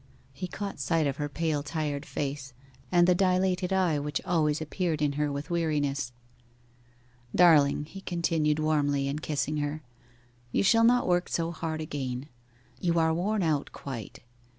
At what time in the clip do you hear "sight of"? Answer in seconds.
0.79-1.17